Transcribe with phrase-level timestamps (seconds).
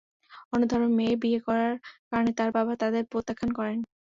[0.51, 1.73] অন্য ধর্মের মেয়ে বিয়ে করার
[2.09, 3.79] কারণে তাঁর বাবা তাঁদের প্রত্যাখ্যান করেন।